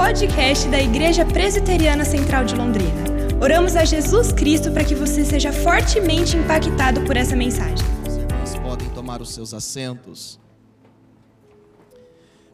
[0.00, 3.04] podcast da Igreja Presbiteriana Central de Londrina.
[3.38, 7.86] Oramos a Jesus Cristo para que você seja fortemente impactado por essa mensagem.
[8.08, 10.40] Os irmãos podem tomar os seus assentos.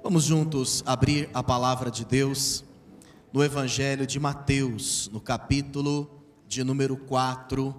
[0.03, 2.65] Vamos juntos abrir a palavra de Deus
[3.33, 6.11] no Evangelho de Mateus, no capítulo
[6.49, 7.73] de número 4.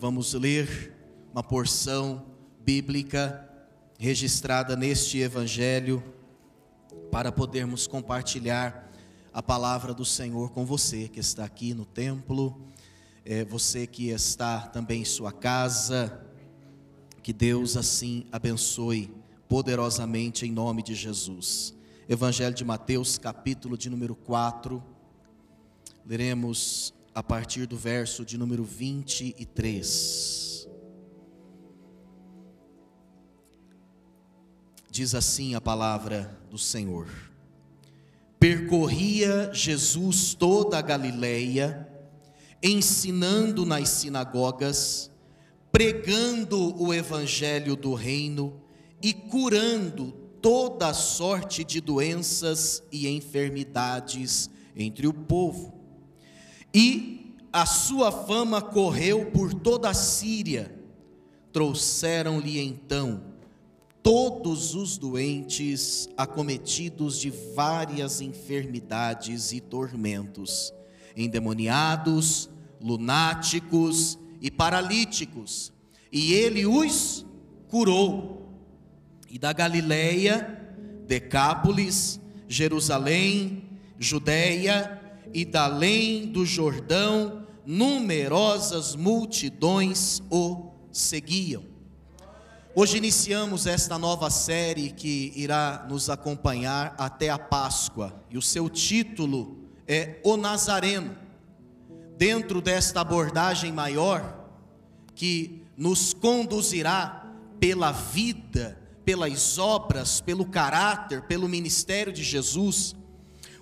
[0.00, 0.92] Vamos ler
[1.32, 2.24] uma porção
[2.64, 3.48] bíblica
[3.96, 6.02] registrada neste Evangelho
[7.12, 8.90] para podermos compartilhar
[9.34, 12.58] a palavra do Senhor com você que está aqui no templo,
[13.22, 16.24] é, você que está também em sua casa,
[17.22, 19.14] que Deus assim abençoe
[19.46, 21.74] poderosamente em nome de Jesus.
[22.08, 24.82] Evangelho de Mateus, capítulo de número 4,
[26.06, 30.51] leremos a partir do verso de número 23.
[34.92, 37.08] Diz assim a palavra do Senhor:
[38.38, 41.88] Percorria Jesus toda a Galileia,
[42.62, 45.10] ensinando nas sinagogas,
[45.72, 48.60] pregando o evangelho do reino
[49.02, 55.72] e curando toda sorte de doenças e enfermidades entre o povo.
[56.74, 60.70] E a sua fama correu por toda a Síria.
[61.50, 63.31] Trouxeram-lhe então
[64.02, 70.74] todos os doentes acometidos de várias enfermidades e tormentos,
[71.16, 72.50] endemoniados,
[72.80, 75.72] lunáticos e paralíticos,
[76.10, 77.24] e ele os
[77.68, 78.42] curou.
[79.30, 80.60] E da Galileia,
[81.06, 83.64] Decápolis, Jerusalém,
[83.98, 85.00] Judéia
[85.32, 91.71] e além do Jordão, numerosas multidões o seguiam.
[92.74, 98.70] Hoje iniciamos esta nova série que irá nos acompanhar até a Páscoa, e o seu
[98.70, 101.14] título é O Nazareno.
[102.16, 104.48] Dentro desta abordagem maior,
[105.14, 107.30] que nos conduzirá
[107.60, 112.96] pela vida, pelas obras, pelo caráter, pelo ministério de Jesus,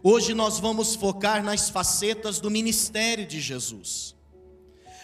[0.04, 4.14] hoje nós vamos focar nas facetas do ministério de Jesus.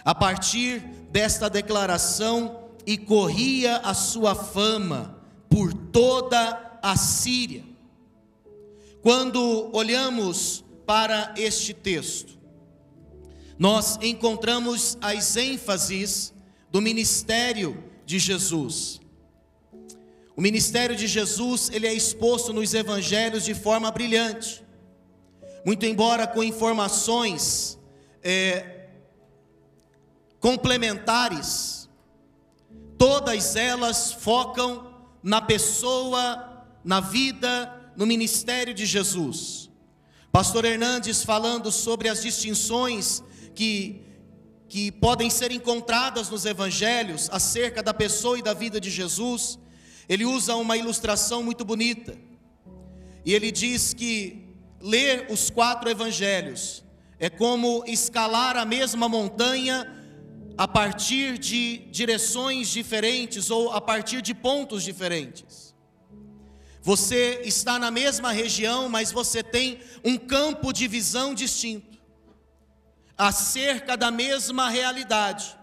[0.05, 0.79] A partir
[1.11, 5.21] desta declaração, e corria a sua fama
[5.51, 7.65] por toda a Síria.
[9.03, 12.39] Quando olhamos para este texto,
[13.59, 16.33] nós encontramos as ênfases
[16.71, 19.01] do ministério de Jesus.
[20.37, 24.63] O ministério de Jesus, ele é exposto nos evangelhos de forma brilhante.
[25.65, 27.79] Muito embora com informações
[28.23, 28.89] é,
[30.39, 31.86] complementares,
[32.99, 39.71] todas elas focam na pessoa, na vida, no ministério de Jesus.
[40.31, 43.23] Pastor Hernandes falando sobre as distinções
[43.55, 44.03] que,
[44.69, 49.59] que podem ser encontradas nos evangelhos acerca da pessoa e da vida de Jesus,
[50.09, 52.17] ele usa uma ilustração muito bonita.
[53.25, 56.85] E ele diz que ler os quatro evangelhos
[57.19, 59.96] é como escalar a mesma montanha
[60.57, 65.75] a partir de direções diferentes ou a partir de pontos diferentes.
[66.81, 71.99] Você está na mesma região, mas você tem um campo de visão distinto,
[73.19, 75.59] acerca da mesma realidade.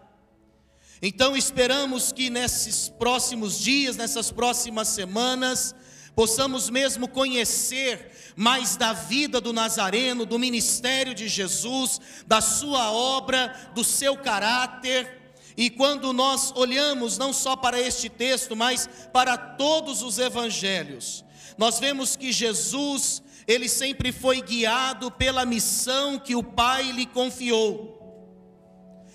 [1.02, 5.74] Então esperamos que nesses próximos dias, nessas próximas semanas,
[6.16, 13.72] possamos mesmo conhecer mais da vida do Nazareno, do ministério de Jesus, da sua obra,
[13.74, 15.22] do seu caráter.
[15.56, 21.23] E quando nós olhamos não só para este texto, mas para todos os evangelhos,
[21.57, 28.00] nós vemos que Jesus, ele sempre foi guiado pela missão que o Pai lhe confiou.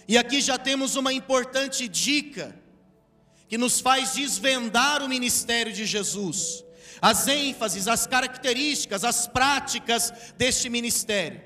[0.07, 2.57] E aqui já temos uma importante dica
[3.49, 6.65] que nos faz desvendar o ministério de Jesus
[7.01, 11.41] as ênfases, as características, as práticas deste ministério.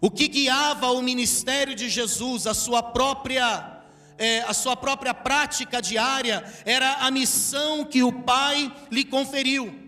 [0.00, 3.70] O que guiava o ministério de Jesus, a sua própria
[4.18, 9.82] é, a sua própria prática diária era a missão que o Pai lhe conferiu.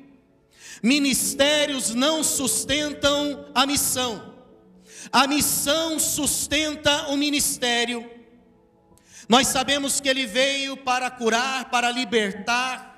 [0.82, 4.34] Ministérios não sustentam a missão,
[5.12, 8.10] a missão sustenta o ministério.
[9.28, 12.93] Nós sabemos que ele veio para curar, para libertar,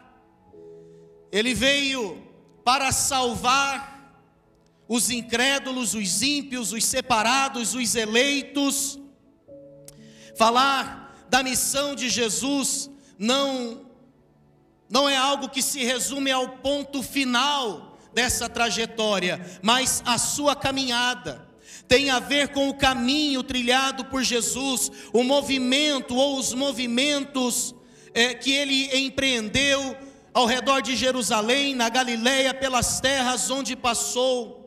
[1.36, 2.22] ele veio
[2.64, 4.24] para salvar
[4.88, 8.98] os incrédulos, os ímpios, os separados, os eleitos.
[10.34, 13.84] Falar da missão de Jesus não
[14.88, 21.46] não é algo que se resume ao ponto final dessa trajetória, mas a sua caminhada
[21.86, 27.74] tem a ver com o caminho trilhado por Jesus, o movimento ou os movimentos
[28.14, 30.05] é, que ele empreendeu
[30.36, 34.66] ao redor de Jerusalém, na Galileia, pelas terras onde passou.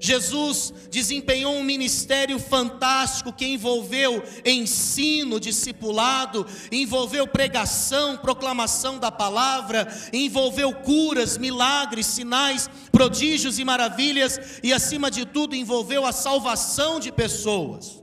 [0.00, 10.72] Jesus desempenhou um ministério fantástico que envolveu ensino, discipulado, envolveu pregação, proclamação da palavra, envolveu
[10.72, 18.02] curas, milagres, sinais, prodígios e maravilhas e, acima de tudo, envolveu a salvação de pessoas.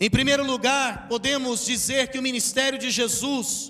[0.00, 3.69] Em primeiro lugar, podemos dizer que o ministério de Jesus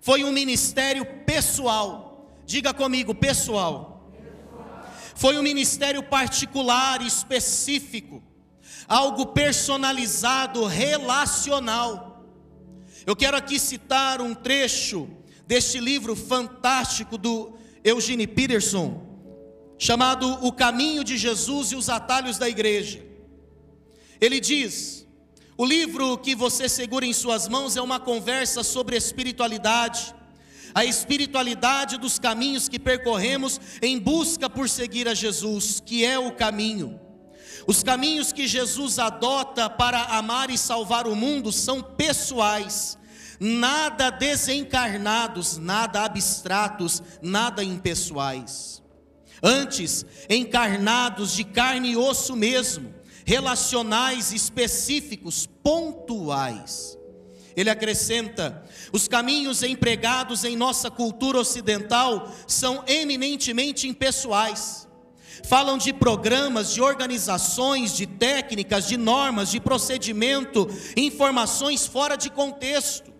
[0.00, 2.34] foi um ministério pessoal.
[2.44, 3.90] Diga comigo, pessoal
[5.20, 8.22] foi um ministério particular, específico,
[8.88, 12.24] algo personalizado, relacional.
[13.04, 15.06] Eu quero aqui citar um trecho
[15.46, 17.52] deste livro fantástico do
[17.84, 19.06] Eugene Peterson,
[19.78, 23.04] chamado O Caminho de Jesus e os Atalhos da Igreja.
[24.18, 25.06] Ele diz:
[25.60, 30.14] o livro que você segura em suas mãos é uma conversa sobre espiritualidade
[30.74, 36.32] a espiritualidade dos caminhos que percorremos em busca por seguir a Jesus, que é o
[36.32, 36.98] caminho.
[37.66, 42.96] Os caminhos que Jesus adota para amar e salvar o mundo são pessoais,
[43.38, 48.82] nada desencarnados, nada abstratos, nada impessoais.
[49.42, 56.98] Antes, encarnados de carne e osso mesmo, relacionais, específicos, pontuais.
[57.56, 64.88] Ele acrescenta: os caminhos empregados em nossa cultura ocidental são eminentemente impessoais.
[65.44, 73.10] Falam de programas, de organizações, de técnicas, de normas, de procedimento, informações fora de contexto.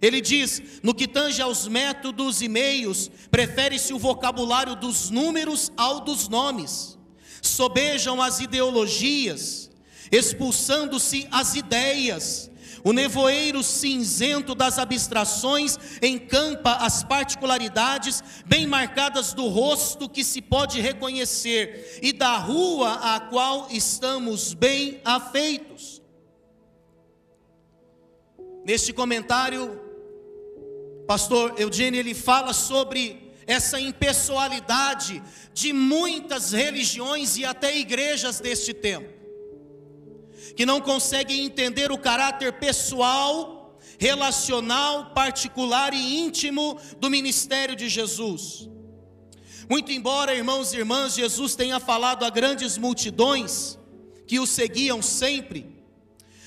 [0.00, 6.00] Ele diz: no que tange aos métodos e meios, prefere-se o vocabulário dos números ao
[6.00, 6.98] dos nomes.
[7.40, 9.70] Sobejam as ideologias,
[10.14, 12.50] expulsando-se as ideias,
[12.84, 20.80] o nevoeiro cinzento das abstrações encampa as particularidades bem marcadas do rosto que se pode
[20.80, 26.02] reconhecer e da rua à qual estamos bem afeitos.
[28.66, 29.80] Neste comentário,
[31.06, 35.22] pastor Eugênio ele fala sobre essa impessoalidade
[35.52, 39.23] de muitas religiões e até igrejas deste tempo
[40.54, 48.68] que não conseguem entender o caráter pessoal, relacional, particular e íntimo do ministério de Jesus.
[49.68, 53.78] Muito embora, irmãos e irmãs, Jesus tenha falado a grandes multidões
[54.26, 55.74] que o seguiam sempre,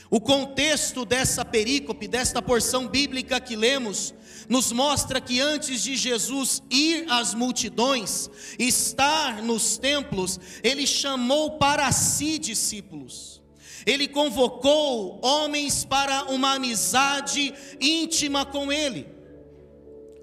[0.09, 4.13] o contexto dessa perícope, desta porção bíblica que lemos,
[4.48, 11.92] nos mostra que antes de Jesus ir às multidões, estar nos templos, ele chamou para
[11.92, 13.42] si discípulos
[13.87, 19.07] ele convocou homens para uma amizade íntima com ele.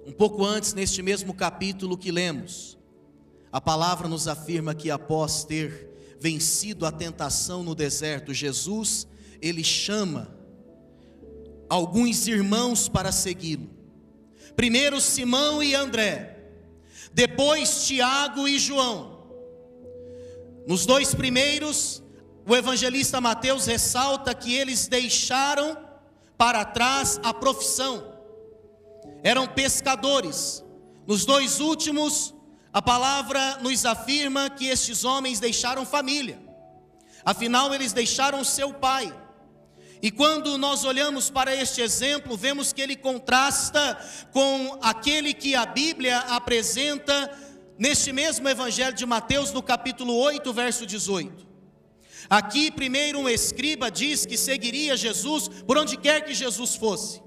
[0.07, 2.77] Um pouco antes, neste mesmo capítulo que lemos,
[3.51, 5.91] a palavra nos afirma que após ter
[6.21, 9.09] vencido a tentação no deserto, Jesus,
[9.41, 10.29] ele chama
[11.67, 13.71] alguns irmãos para segui-lo.
[14.55, 16.51] Primeiro Simão e André,
[17.15, 19.25] depois Tiago e João.
[20.67, 22.04] Nos dois primeiros,
[22.47, 25.79] o evangelista Mateus ressalta que eles deixaram
[26.37, 28.13] para trás a profissão,
[29.23, 30.63] eram pescadores.
[31.07, 32.35] Nos dois últimos,
[32.73, 36.39] a palavra nos afirma que estes homens deixaram família,
[37.25, 39.15] afinal, eles deixaram seu pai.
[40.03, 43.99] E quando nós olhamos para este exemplo, vemos que ele contrasta
[44.33, 47.31] com aquele que a Bíblia apresenta
[47.79, 51.54] neste mesmo Evangelho de Mateus, no capítulo 8, verso 18.
[52.29, 57.23] Aqui, primeiro, um escriba diz que seguiria Jesus por onde quer que Jesus fosse.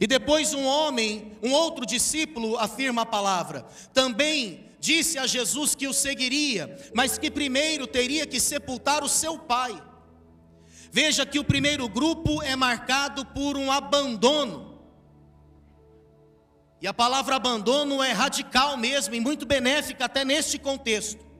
[0.00, 3.66] E depois, um homem, um outro discípulo, afirma a palavra.
[3.92, 9.38] Também disse a Jesus que o seguiria, mas que primeiro teria que sepultar o seu
[9.38, 9.80] pai.
[10.90, 14.72] Veja que o primeiro grupo é marcado por um abandono.
[16.80, 21.31] E a palavra abandono é radical mesmo e muito benéfica até neste contexto.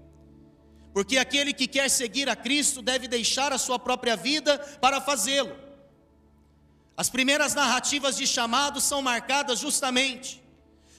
[0.92, 5.56] Porque aquele que quer seguir a Cristo deve deixar a sua própria vida para fazê-lo.
[6.96, 10.42] As primeiras narrativas de chamado são marcadas justamente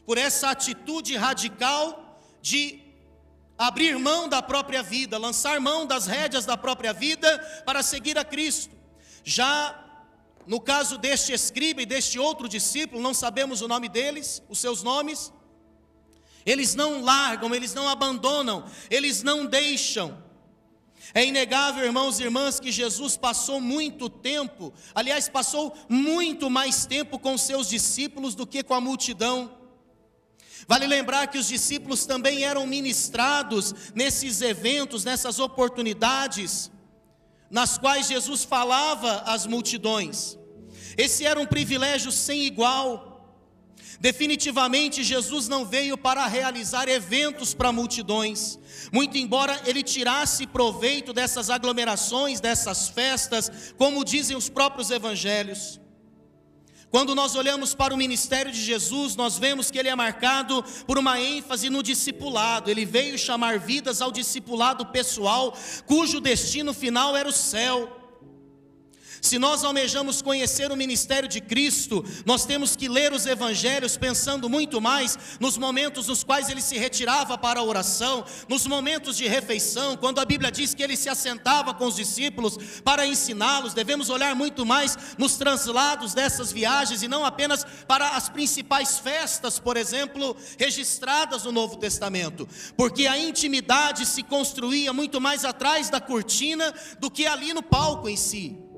[0.06, 2.82] por essa atitude radical de
[3.58, 8.26] abrir mão da própria vida, lançar mão das rédeas da própria vida para seguir a
[8.26, 8.76] Cristo.
[9.24, 9.80] Já
[10.46, 14.84] no caso deste escriba e deste outro discípulo, não sabemos o nome deles, os seus
[14.84, 15.32] nomes,
[16.46, 20.22] Eles não largam, eles não abandonam, eles não deixam.
[21.14, 27.20] É inegável, irmãos e irmãs, que Jesus passou muito tempo, aliás, passou muito mais tempo
[27.20, 29.58] com seus discípulos do que com a multidão.
[30.68, 36.72] Vale lembrar que os discípulos também eram ministrados nesses eventos, nessas oportunidades,
[37.50, 40.38] nas quais Jesus falava às multidões.
[40.98, 43.12] Esse era um privilégio sem igual.
[44.00, 48.60] Definitivamente, Jesus não veio para realizar eventos para multidões,
[48.92, 55.80] muito embora ele tirasse proveito dessas aglomerações, dessas festas, como dizem os próprios evangelhos.
[56.94, 61.00] Quando nós olhamos para o ministério de Jesus, nós vemos que ele é marcado por
[61.00, 62.70] uma ênfase no discipulado.
[62.70, 65.58] Ele veio chamar vidas ao discipulado pessoal,
[65.88, 68.03] cujo destino final era o céu.
[69.24, 74.50] Se nós almejamos conhecer o ministério de Cristo, nós temos que ler os evangelhos pensando
[74.50, 79.25] muito mais nos momentos nos quais ele se retirava para a oração, nos momentos de
[79.25, 84.10] refeição, quando a Bíblia diz que ele se assentava com os discípulos para ensiná-los, devemos
[84.10, 89.77] olhar muito mais nos translados dessas viagens e não apenas para as principais festas, por
[89.77, 96.74] exemplo, registradas no Novo Testamento, porque a intimidade se construía muito mais atrás da cortina
[97.00, 98.73] do que ali no palco em si.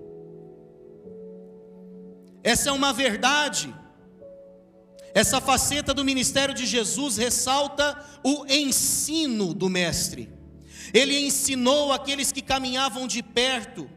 [2.45, 3.73] Essa é uma verdade.
[5.15, 10.31] Essa faceta do ministério de Jesus ressalta o ensino do Mestre.
[10.93, 13.89] Ele ensinou aqueles que caminhavam de perto.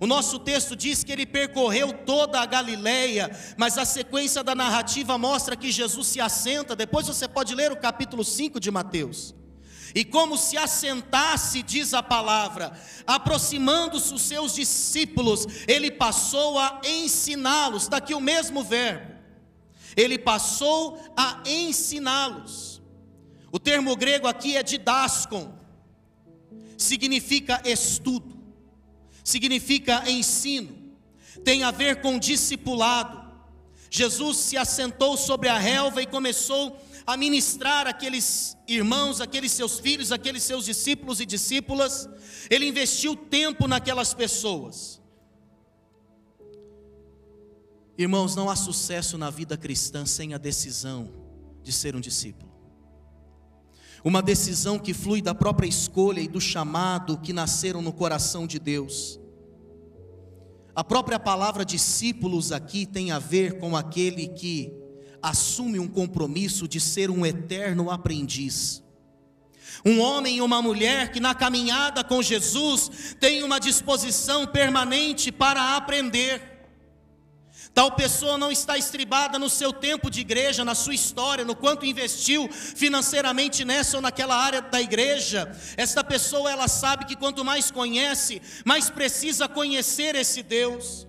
[0.00, 5.18] O nosso texto diz que ele percorreu toda a Galileia, mas a sequência da narrativa
[5.18, 6.74] mostra que Jesus se assenta.
[6.74, 9.34] Depois você pode ler o capítulo 5 de Mateus.
[9.94, 12.72] E como se assentasse, diz a palavra,
[13.06, 19.10] aproximando-se os seus discípulos, ele passou a ensiná-los, está aqui o mesmo verbo.
[19.96, 22.80] Ele passou a ensiná-los.
[23.52, 25.52] O termo grego aqui é didaskon,
[26.78, 28.38] significa estudo,
[29.24, 30.94] significa ensino,
[31.44, 33.28] tem a ver com discipulado.
[33.90, 39.80] Jesus se assentou sobre a relva e começou a a ministrar aqueles irmãos, aqueles seus
[39.80, 42.08] filhos, aqueles seus discípulos e discípulas,
[42.48, 45.00] ele investiu tempo naquelas pessoas.
[47.98, 51.12] Irmãos, não há sucesso na vida cristã sem a decisão
[51.62, 52.50] de ser um discípulo.
[54.02, 58.58] Uma decisão que flui da própria escolha e do chamado que nasceram no coração de
[58.58, 59.20] Deus.
[60.74, 64.79] A própria palavra discípulos aqui tem a ver com aquele que
[65.22, 68.82] assume um compromisso de ser um eterno aprendiz.
[69.84, 75.76] Um homem e uma mulher que na caminhada com Jesus tem uma disposição permanente para
[75.76, 76.50] aprender.
[77.72, 81.86] Tal pessoa não está estribada no seu tempo de igreja, na sua história, no quanto
[81.86, 85.50] investiu financeiramente nessa ou naquela área da igreja.
[85.76, 91.06] Esta pessoa ela sabe que quanto mais conhece, mais precisa conhecer esse Deus.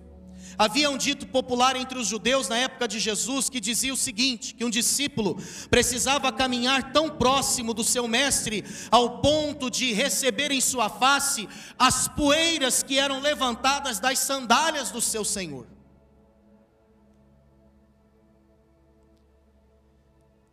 [0.58, 4.54] Havia um dito popular entre os judeus na época de Jesus que dizia o seguinte:
[4.54, 5.40] que um discípulo
[5.70, 12.08] precisava caminhar tão próximo do seu mestre ao ponto de receber em sua face as
[12.08, 15.66] poeiras que eram levantadas das sandálias do seu Senhor.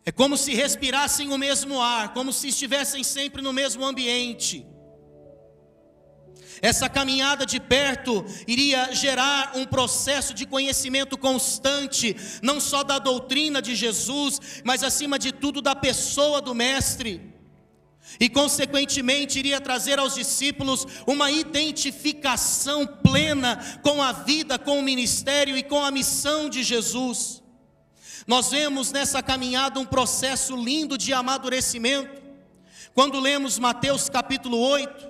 [0.06, 4.66] É como se respirassem o mesmo ar, como se estivessem sempre no mesmo ambiente.
[6.62, 13.62] Essa caminhada de perto iria gerar um processo de conhecimento constante, não só da doutrina
[13.62, 17.34] de Jesus, mas acima de tudo da pessoa do Mestre.
[18.20, 25.58] E, consequentemente, iria trazer aos discípulos uma identificação plena com a vida, com o ministério
[25.58, 27.44] e com a missão de Jesus.
[28.26, 32.22] Nós vemos nessa caminhada um processo lindo de amadurecimento.
[32.94, 35.09] Quando lemos Mateus capítulo 8,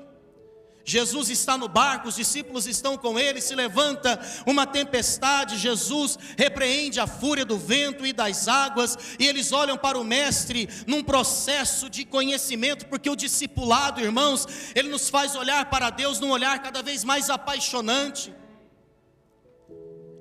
[0.84, 7.00] Jesus está no barco, os discípulos estão com ele, se levanta uma tempestade, Jesus repreende
[7.00, 11.90] a fúria do vento e das águas, e eles olham para o Mestre num processo
[11.90, 16.82] de conhecimento, porque o discipulado, irmãos, ele nos faz olhar para Deus num olhar cada
[16.82, 18.34] vez mais apaixonante.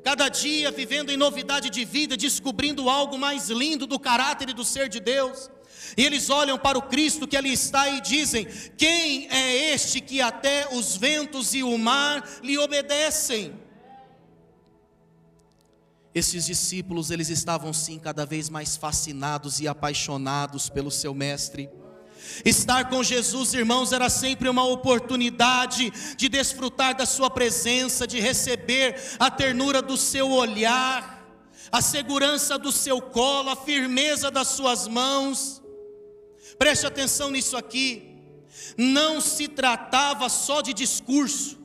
[0.04, 4.64] Cada dia vivendo em novidade de vida, descobrindo algo mais lindo do caráter e do
[4.64, 5.50] ser de Deus.
[5.96, 10.20] E eles olham para o Cristo que ali está e dizem: Quem é este que
[10.20, 13.54] até os ventos e o mar lhe obedecem?
[16.14, 21.70] Esses discípulos, eles estavam sim cada vez mais fascinados e apaixonados pelo seu mestre.
[22.44, 28.96] Estar com Jesus, irmãos, era sempre uma oportunidade de desfrutar da Sua presença, de receber
[29.18, 31.24] a ternura do seu olhar,
[31.70, 35.62] a segurança do seu colo, a firmeza das Suas mãos.
[36.56, 38.16] Preste atenção nisso aqui.
[38.76, 41.58] Não se tratava só de discurso.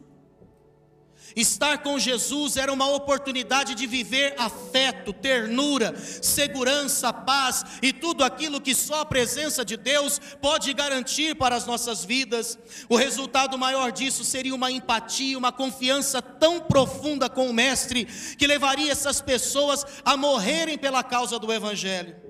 [1.36, 8.62] Estar com Jesus era uma oportunidade de viver afeto, ternura, segurança, paz e tudo aquilo
[8.62, 12.58] que só a presença de Deus pode garantir para as nossas vidas.
[12.88, 18.06] O resultado maior disso seria uma empatia, uma confiança tão profunda com o Mestre
[18.38, 22.23] que levaria essas pessoas a morrerem pela causa do Evangelho.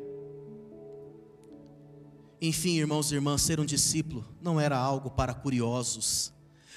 [2.45, 6.33] Enfim, irmãos e irmãs, ser um discípulo não era algo para curiosos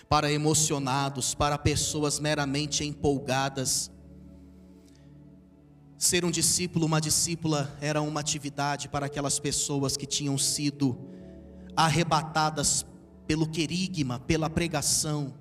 [0.09, 3.91] para emocionados, para pessoas meramente empolgadas.
[5.99, 10.97] Ser um discípulo, uma discípula, era uma atividade para aquelas pessoas que tinham sido
[11.75, 12.87] arrebatadas
[13.27, 15.35] pelo querigma, pela pregação,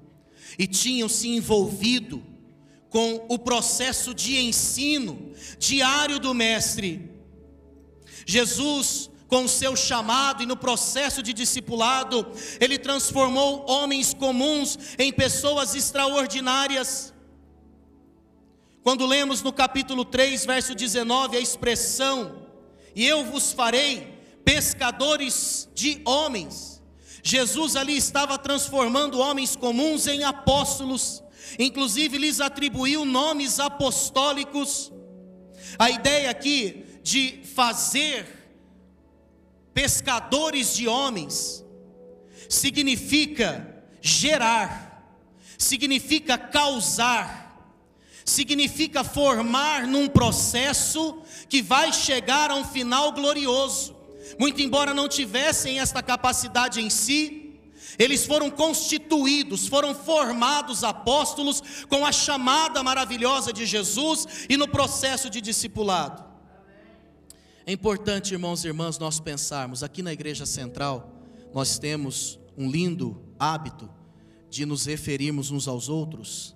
[0.58, 2.24] e tinham se envolvido
[2.90, 7.12] com o processo de ensino diário do Mestre.
[8.26, 15.12] Jesus com o seu chamado e no processo de discipulado, ele transformou homens comuns em
[15.12, 17.14] pessoas extraordinárias.
[18.84, 22.48] Quando lemos no capítulo 3, verso 19, a expressão:
[22.96, 26.82] E eu vos farei pescadores de homens.
[27.24, 31.24] Jesus ali estava transformando homens comuns em apóstolos,
[31.58, 34.92] inclusive lhes atribuiu nomes apostólicos.
[35.80, 38.35] A ideia aqui de fazer
[39.76, 41.62] pescadores de homens,
[42.48, 45.04] significa gerar,
[45.58, 47.76] significa causar,
[48.24, 53.94] significa formar num processo que vai chegar a um final glorioso.
[54.40, 57.60] Muito embora não tivessem esta capacidade em si,
[58.00, 65.30] eles foram constituídos, foram formados apóstolos com a chamada maravilhosa de Jesus e no processo
[65.30, 66.35] de discipulado.
[67.68, 71.12] É importante, irmãos e irmãs, nós pensarmos, aqui na igreja central,
[71.52, 73.90] nós temos um lindo hábito
[74.50, 76.56] de nos referirmos uns aos outros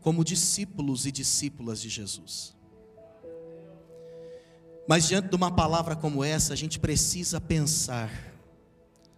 [0.00, 2.54] como discípulos e discípulas de Jesus.
[4.86, 8.10] Mas diante de uma palavra como essa, a gente precisa pensar: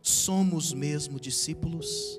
[0.01, 2.19] somos mesmo discípulos?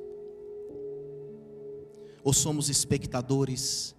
[2.23, 3.95] Ou somos espectadores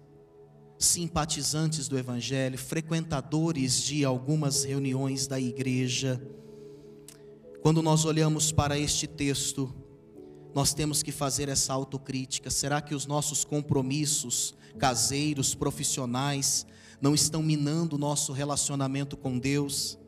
[0.79, 6.21] simpatizantes do Evangelho, frequentadores de algumas reuniões da igreja.
[7.61, 9.75] Quando nós olhamos para este texto,
[10.55, 12.49] nós temos que fazer essa autocrítica.
[12.49, 16.65] Será que os nossos compromissos caseiros, profissionais,
[17.01, 19.99] não estão minando o nosso relacionamento com Deus?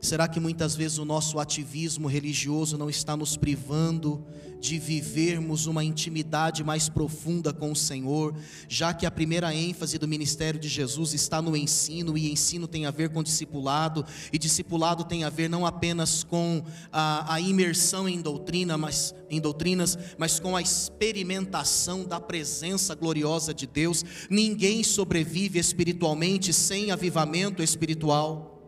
[0.00, 4.24] Será que muitas vezes o nosso ativismo religioso não está nos privando
[4.58, 8.34] de vivermos uma intimidade mais profunda com o Senhor,
[8.68, 12.86] já que a primeira ênfase do ministério de Jesus está no ensino, e ensino tem
[12.86, 18.08] a ver com discipulado, e discipulado tem a ver não apenas com a, a imersão
[18.08, 24.04] em doutrina, mas em doutrinas, mas com a experimentação da presença gloriosa de Deus.
[24.28, 28.59] Ninguém sobrevive espiritualmente sem avivamento espiritual.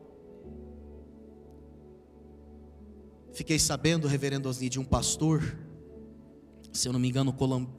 [3.33, 5.59] Fiquei sabendo, reverendo Osni, de um pastor,
[6.73, 7.33] se eu não me engano,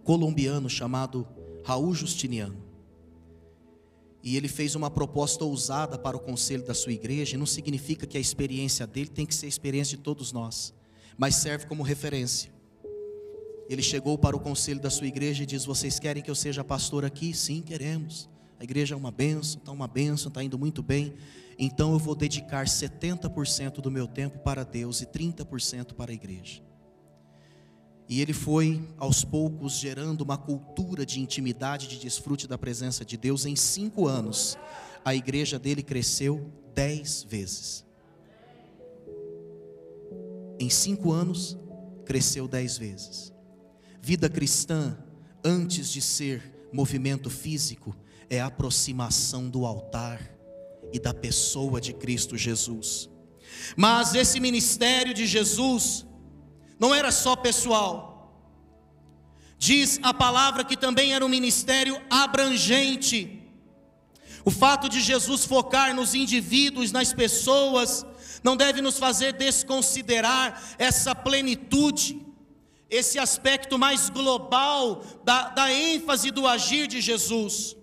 [0.04, 1.28] colombiano, chamado
[1.64, 2.58] Raul Justiniano.
[4.24, 8.08] E ele fez uma proposta ousada para o conselho da sua igreja, e não significa
[8.08, 10.74] que a experiência dele tem que ser a experiência de todos nós,
[11.18, 12.52] mas serve como referência.
[13.70, 16.64] Ele chegou para o conselho da sua igreja e diz: Vocês querem que eu seja
[16.64, 17.34] pastor aqui?
[17.34, 18.30] Sim, queremos.
[18.64, 21.14] A igreja é uma benção, está uma benção, está indo muito bem
[21.58, 26.62] então eu vou dedicar 70% do meu tempo para Deus e 30% para a igreja.
[28.10, 33.18] E ele foi, aos poucos, gerando uma cultura de intimidade, de desfrute da presença de
[33.18, 33.46] Deus.
[33.46, 34.58] Em cinco anos,
[35.06, 37.86] a igreja dele cresceu dez vezes.
[40.60, 41.58] Em cinco anos,
[42.06, 43.34] cresceu dez vezes.
[44.02, 44.98] Vida cristã,
[45.44, 47.96] antes de ser movimento físico,
[48.30, 50.20] é aproximação do altar
[50.92, 53.10] e da pessoa de Cristo Jesus.
[53.76, 56.06] Mas esse ministério de Jesus
[56.80, 58.12] não era só pessoal.
[59.58, 63.42] Diz a palavra que também era um ministério abrangente.
[64.46, 68.06] O fato de Jesus focar nos indivíduos, nas pessoas,
[68.44, 72.22] não deve nos fazer desconsiderar essa plenitude,
[72.90, 77.78] esse aspecto mais global da, da ênfase do agir de Jesus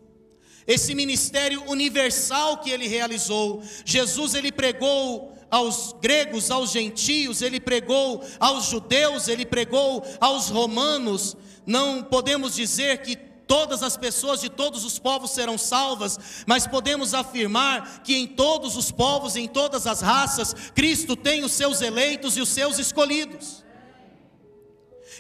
[0.71, 3.61] esse ministério universal que ele realizou.
[3.85, 11.37] Jesus ele pregou aos gregos, aos gentios, ele pregou aos judeus, ele pregou aos romanos.
[11.67, 17.15] Não podemos dizer que todas as pessoas de todos os povos serão salvas, mas podemos
[17.15, 22.37] afirmar que em todos os povos, em todas as raças, Cristo tem os seus eleitos
[22.37, 23.60] e os seus escolhidos.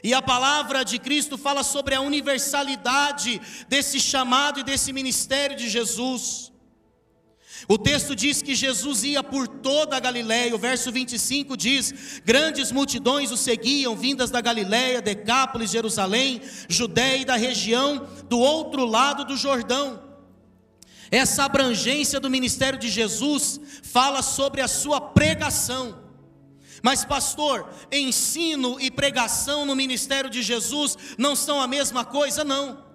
[0.02, 5.68] E a palavra de Cristo fala sobre a universalidade desse chamado e desse ministério de
[5.68, 6.50] Jesus.
[7.68, 10.54] O texto diz que Jesus ia por toda a Galiléia.
[10.54, 17.24] O verso 25 diz: Grandes multidões o seguiam, vindas da Galiléia, Decápolis, Jerusalém, Judéia e
[17.24, 20.02] da região do outro lado do Jordão.
[21.10, 25.99] Essa abrangência do ministério de Jesus fala sobre a sua pregação.
[26.82, 32.44] Mas, pastor, ensino e pregação no ministério de Jesus não são a mesma coisa?
[32.44, 32.90] Não.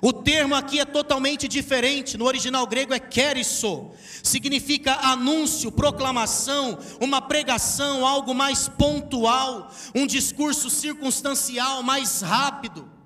[0.00, 2.16] O termo aqui é totalmente diferente.
[2.16, 3.90] No original grego é kerisso,
[4.22, 13.01] significa anúncio, proclamação, uma pregação, algo mais pontual, um discurso circunstancial, mais rápido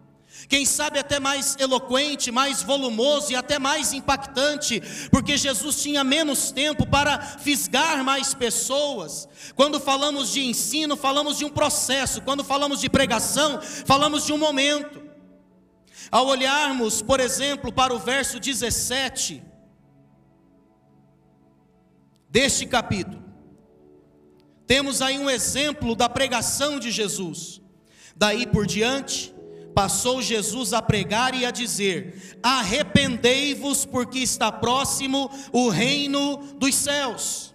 [0.48, 6.50] quem sabe até mais eloquente, mais volumoso e até mais impactante, porque Jesus tinha menos
[6.52, 9.28] tempo para fisgar mais pessoas.
[9.54, 14.38] Quando falamos de ensino, falamos de um processo, quando falamos de pregação, falamos de um
[14.38, 15.02] momento.
[16.10, 19.42] Ao olharmos, por exemplo, para o verso 17
[22.30, 23.24] deste capítulo,
[24.66, 27.60] temos aí um exemplo da pregação de Jesus.
[28.14, 29.34] Daí por diante,
[29.76, 37.54] passou Jesus a pregar e a dizer: Arrependei-vos, porque está próximo o reino dos céus.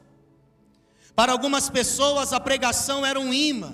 [1.15, 3.73] Para algumas pessoas, a pregação era um imã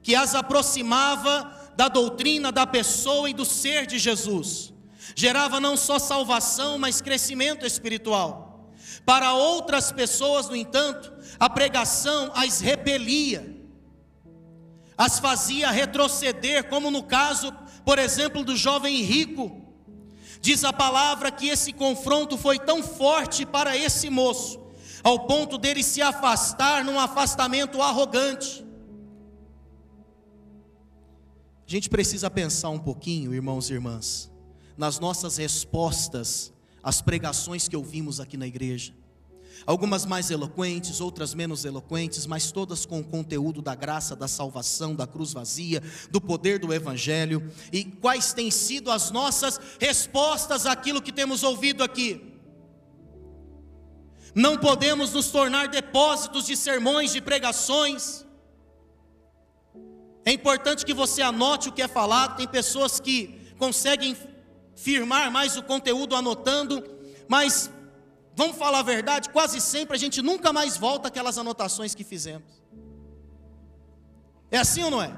[0.00, 4.72] que as aproximava da doutrina da pessoa e do ser de Jesus.
[5.16, 8.70] Gerava não só salvação, mas crescimento espiritual.
[9.04, 13.56] Para outras pessoas, no entanto, a pregação as repelia,
[14.96, 17.52] as fazia retroceder, como no caso
[17.88, 19.62] por exemplo, do jovem rico.
[20.42, 24.60] Diz a palavra que esse confronto foi tão forte para esse moço,
[25.02, 28.62] ao ponto dele se afastar num afastamento arrogante.
[31.66, 34.30] A gente precisa pensar um pouquinho, irmãos e irmãs,
[34.76, 38.92] nas nossas respostas às pregações que ouvimos aqui na igreja
[39.66, 44.94] algumas mais eloquentes, outras menos eloquentes, mas todas com o conteúdo da graça, da salvação,
[44.94, 47.52] da cruz vazia, do poder do Evangelho.
[47.72, 52.34] E quais têm sido as nossas respostas àquilo que temos ouvido aqui?
[54.34, 58.24] Não podemos nos tornar depósitos de sermões, de pregações.
[60.24, 62.36] É importante que você anote o que é falado.
[62.36, 64.16] Tem pessoas que conseguem
[64.76, 66.84] firmar mais o conteúdo anotando,
[67.26, 67.70] mas
[68.38, 72.62] Vamos falar a verdade, quase sempre a gente nunca mais volta aquelas anotações que fizemos.
[74.48, 75.12] É assim ou não é?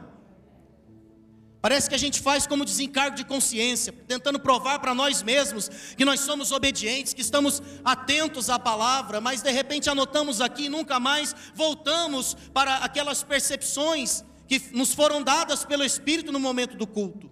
[1.61, 6.03] Parece que a gente faz como desencargo de consciência, tentando provar para nós mesmos que
[6.03, 10.99] nós somos obedientes, que estamos atentos à palavra, mas de repente anotamos aqui e nunca
[10.99, 17.31] mais voltamos para aquelas percepções que nos foram dadas pelo Espírito no momento do culto.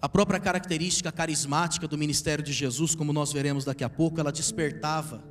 [0.00, 4.30] A própria característica carismática do ministério de Jesus, como nós veremos daqui a pouco, ela
[4.30, 5.24] despertava,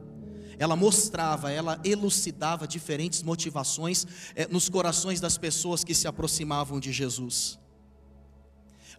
[0.59, 6.91] ela mostrava, ela elucidava diferentes motivações é, nos corações das pessoas que se aproximavam de
[6.91, 7.57] Jesus.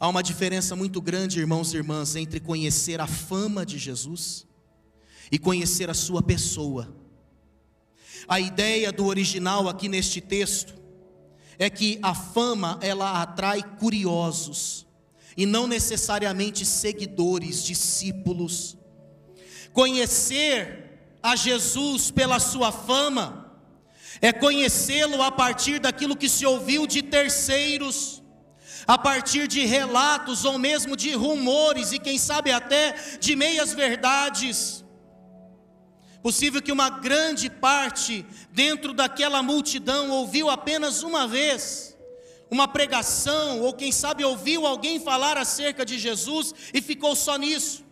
[0.00, 4.46] Há uma diferença muito grande, irmãos e irmãs, entre conhecer a fama de Jesus
[5.31, 6.96] e conhecer a sua pessoa.
[8.26, 10.74] A ideia do original aqui neste texto
[11.59, 14.88] é que a fama ela atrai curiosos
[15.38, 18.77] e não necessariamente seguidores, discípulos.
[19.72, 23.57] Conhecer a Jesus pela sua fama
[24.20, 28.20] é conhecê-lo a partir daquilo que se ouviu de terceiros,
[28.85, 34.85] a partir de relatos ou mesmo de rumores e quem sabe até de meias verdades.
[36.20, 41.88] Possível que uma grande parte dentro daquela multidão ouviu apenas uma vez
[42.50, 47.84] uma pregação, ou quem sabe ouviu alguém falar acerca de Jesus e ficou só nisso.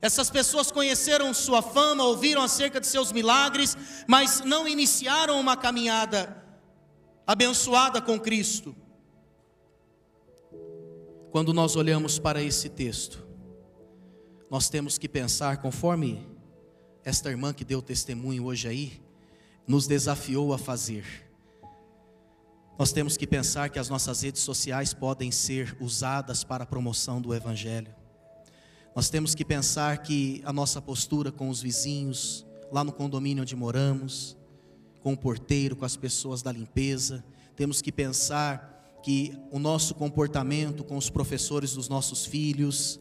[0.00, 3.76] Essas pessoas conheceram sua fama, ouviram acerca de seus milagres,
[4.08, 6.42] mas não iniciaram uma caminhada
[7.26, 8.74] abençoada com Cristo.
[11.30, 13.24] Quando nós olhamos para esse texto,
[14.50, 16.26] nós temos que pensar, conforme
[17.04, 19.02] esta irmã que deu testemunho hoje aí,
[19.66, 21.31] nos desafiou a fazer.
[22.78, 27.20] Nós temos que pensar que as nossas redes sociais podem ser usadas para a promoção
[27.20, 27.94] do Evangelho.
[28.96, 33.54] Nós temos que pensar que a nossa postura com os vizinhos, lá no condomínio onde
[33.54, 34.36] moramos,
[35.02, 37.22] com o porteiro, com as pessoas da limpeza,
[37.54, 42.98] temos que pensar que o nosso comportamento com os professores dos nossos filhos,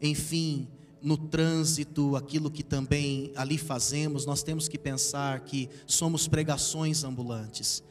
[0.00, 0.68] enfim,
[1.02, 7.82] no trânsito, aquilo que também ali fazemos, nós temos que pensar que somos pregações ambulantes.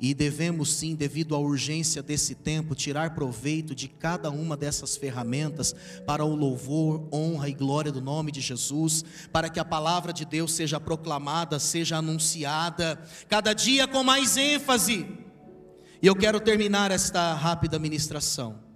[0.00, 5.74] E devemos sim, devido à urgência desse tempo, tirar proveito de cada uma dessas ferramentas
[6.06, 10.24] para o louvor, honra e glória do nome de Jesus, para que a palavra de
[10.24, 15.06] Deus seja proclamada, seja anunciada, cada dia com mais ênfase.
[16.00, 18.68] E eu quero terminar esta rápida ministração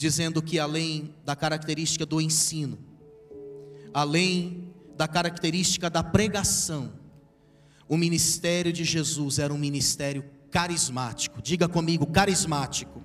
[0.00, 2.78] dizendo que além da característica do ensino,
[3.92, 6.90] além da característica da pregação,
[7.90, 11.42] o ministério de Jesus era um ministério carismático.
[11.42, 13.02] Diga comigo, carismático.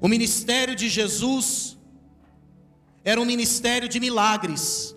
[0.00, 1.76] O ministério de Jesus
[3.02, 4.94] era um ministério de milagres.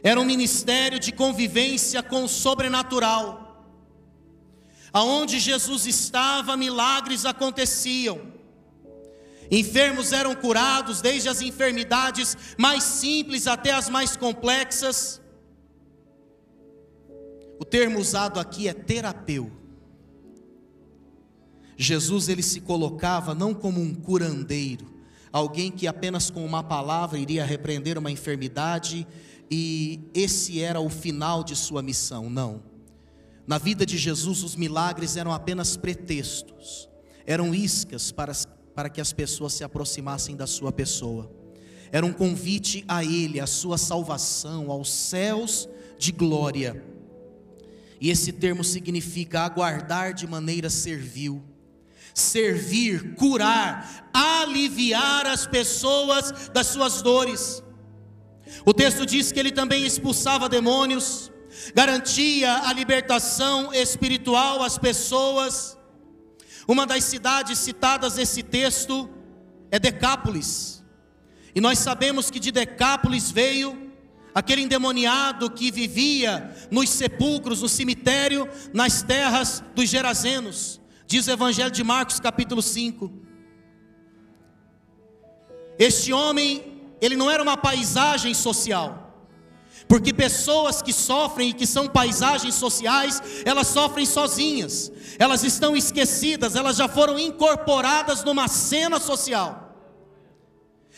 [0.00, 3.66] Era um ministério de convivência com o sobrenatural.
[4.92, 8.20] Aonde Jesus estava, milagres aconteciam.
[9.50, 15.20] Enfermos eram curados, desde as enfermidades mais simples até as mais complexas.
[17.60, 19.52] O termo usado aqui é terapeu.
[21.76, 24.86] Jesus ele se colocava não como um curandeiro,
[25.32, 29.06] alguém que apenas com uma palavra iria repreender uma enfermidade
[29.50, 32.62] e esse era o final de sua missão, não.
[33.46, 36.88] Na vida de Jesus os milagres eram apenas pretextos,
[37.26, 38.32] eram iscas para
[38.74, 41.30] para que as pessoas se aproximassem da sua pessoa.
[41.92, 45.68] Era um convite a Ele, a sua salvação, aos céus
[45.98, 46.82] de glória.
[48.00, 51.44] E esse termo significa aguardar de maneira servil,
[52.14, 57.62] servir, curar, aliviar as pessoas das suas dores.
[58.64, 61.30] O texto diz que ele também expulsava demônios,
[61.74, 65.78] garantia a libertação espiritual às pessoas
[66.70, 69.10] uma das cidades citadas nesse texto
[69.72, 70.84] é Decápolis.
[71.52, 73.89] E nós sabemos que de Decápolis veio
[74.34, 80.80] aquele endemoniado que vivia nos sepulcros, no cemitério, nas terras dos Gerazenos.
[81.06, 83.10] Diz o Evangelho de Marcos, capítulo 5.
[85.78, 89.08] Este homem, ele não era uma paisagem social.
[89.88, 96.54] Porque pessoas que sofrem e que são paisagens sociais, elas sofrem sozinhas, elas estão esquecidas,
[96.54, 99.74] elas já foram incorporadas numa cena social.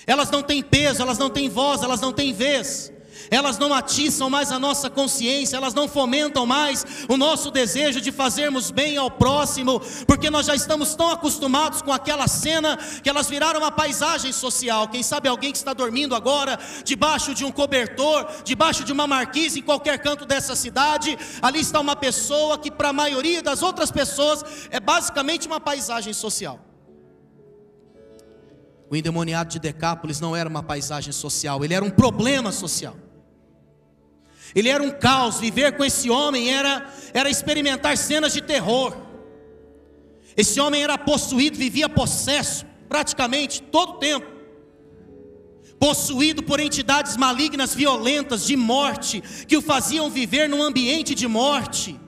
[0.06, 2.92] Elas não têm peso, elas não têm voz, elas não têm vez
[3.30, 8.12] elas não atiçam mais a nossa consciência, elas não fomentam mais o nosso desejo de
[8.12, 13.28] fazermos bem ao próximo, porque nós já estamos tão acostumados com aquela cena que elas
[13.28, 14.88] viraram uma paisagem social.
[14.88, 19.60] Quem sabe alguém que está dormindo agora, debaixo de um cobertor, debaixo de uma marquise
[19.60, 23.90] em qualquer canto dessa cidade, ali está uma pessoa que, para a maioria das outras
[23.90, 26.60] pessoas, é basicamente uma paisagem social.
[28.90, 32.94] O endemoniado de Decápolis não era uma paisagem social, ele era um problema social.
[34.54, 38.96] Ele era um caos, viver com esse homem era, era experimentar cenas de terror.
[40.36, 44.26] Esse homem era possuído, vivia possesso, praticamente todo o tempo.
[45.78, 51.98] Possuído por entidades malignas, violentas, de morte, que o faziam viver num ambiente de morte.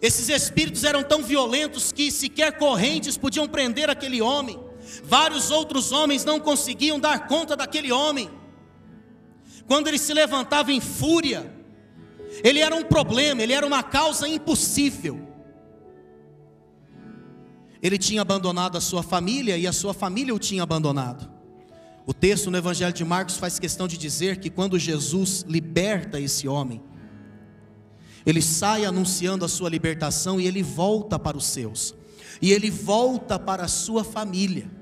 [0.00, 4.58] Esses espíritos eram tão violentos que sequer correntes podiam prender aquele homem.
[5.02, 8.30] Vários outros homens não conseguiam dar conta daquele homem
[9.68, 11.54] quando ele se levantava em fúria,
[12.42, 15.20] ele era um problema, ele era uma causa impossível.
[17.82, 21.30] Ele tinha abandonado a sua família e a sua família o tinha abandonado.
[22.06, 26.48] O texto no Evangelho de Marcos faz questão de dizer que quando Jesus liberta esse
[26.48, 26.82] homem,
[28.24, 31.94] ele sai anunciando a sua libertação e ele volta para os seus,
[32.40, 34.77] e ele volta para a sua família.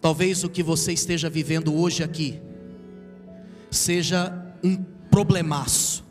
[0.00, 2.40] Talvez o que você esteja vivendo hoje aqui
[3.70, 4.32] seja
[4.64, 6.04] um problemaço,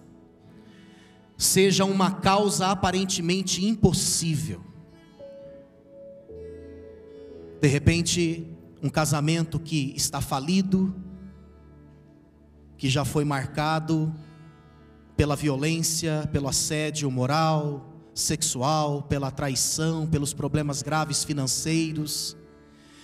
[1.36, 4.62] seja uma causa aparentemente impossível.
[7.60, 8.47] De repente,
[8.82, 10.95] um casamento que está falido,
[12.78, 14.13] que já foi marcado
[15.17, 22.38] pela violência, pelo assédio moral, sexual, pela traição, pelos problemas graves financeiros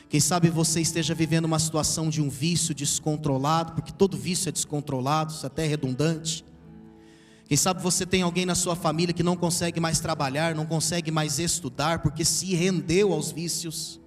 [0.10, 4.52] quem sabe você esteja vivendo uma situação de um vício descontrolado, porque todo vício é
[4.52, 6.46] descontrolado, isso é até redundante.
[7.48, 11.12] Quem sabe você tem alguém na sua família que não consegue mais trabalhar, não consegue
[11.12, 14.00] mais estudar, porque se rendeu aos vícios.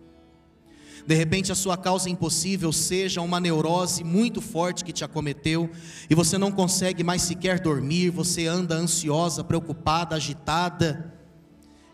[1.07, 5.71] De repente a sua causa impossível seja uma neurose muito forte que te acometeu
[6.11, 11.18] e você não consegue mais sequer dormir, você anda ansiosa, preocupada, agitada.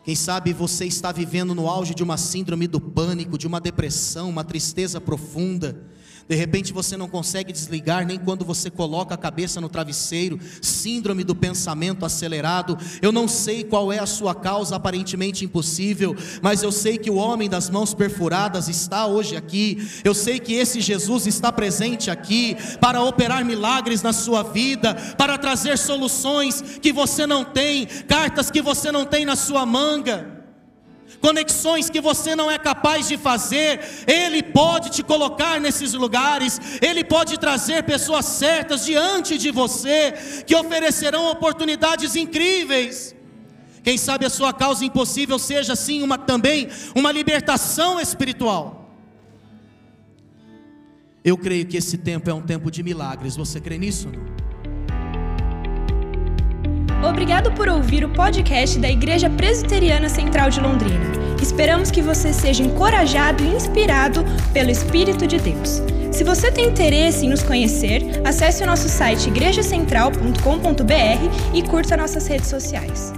[0.04, 4.28] Quem sabe você está vivendo no auge de uma síndrome do pânico, de uma depressão,
[4.28, 5.82] uma tristeza profunda.
[6.28, 11.22] De repente você não consegue desligar nem quando você coloca a cabeça no travesseiro, síndrome
[11.22, 12.78] do pensamento acelerado.
[13.02, 17.16] Eu não sei qual é a sua causa aparentemente impossível, mas eu sei que o
[17.16, 19.86] homem das mãos perfuradas está hoje aqui.
[20.02, 25.36] Eu sei que esse Jesus está presente aqui para operar milagres na sua vida, para
[25.36, 30.43] trazer soluções que você não tem, cartas que você não tem na sua manga
[31.20, 37.02] conexões que você não é capaz de fazer, Ele pode te colocar nesses lugares, Ele
[37.02, 40.12] pode trazer pessoas certas diante de você,
[40.46, 43.14] que oferecerão oportunidades incríveis.
[43.82, 48.84] Quem sabe a sua causa impossível seja sim uma também uma libertação espiritual.
[51.22, 53.36] Eu creio que esse tempo é um tempo de milagres.
[53.36, 54.10] Você crê nisso?
[57.04, 61.04] Obrigado por ouvir o podcast da Igreja Presbiteriana Central de Londrina.
[61.40, 65.82] Esperamos que você seja encorajado e inspirado pelo Espírito de Deus.
[66.10, 72.26] Se você tem interesse em nos conhecer, acesse o nosso site igrejacentral.com.br e curta nossas
[72.26, 73.12] redes sociais.